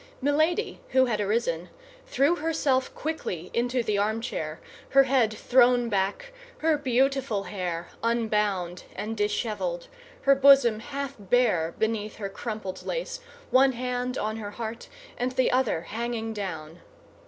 Milady, 0.19 0.79
who 0.93 1.05
had 1.05 1.21
arisen, 1.21 1.69
threw 2.07 2.37
herself 2.37 2.91
quickly 2.95 3.51
into 3.53 3.83
the 3.83 3.99
armchair, 3.99 4.59
her 4.89 5.03
head 5.03 5.31
thrown 5.31 5.89
back, 5.89 6.33
her 6.57 6.75
beautiful 6.75 7.43
hair 7.43 7.87
unbound 8.01 8.85
and 8.95 9.15
disheveled, 9.15 9.89
her 10.23 10.33
bosom 10.33 10.79
half 10.79 11.13
bare 11.19 11.75
beneath 11.77 12.15
her 12.15 12.29
crumpled 12.29 12.83
lace, 12.83 13.19
one 13.51 13.73
hand 13.73 14.17
on 14.17 14.37
her 14.37 14.49
heart, 14.49 14.89
and 15.19 15.33
the 15.33 15.51
other 15.51 15.81
hanging 15.81 16.33
down. 16.33 16.79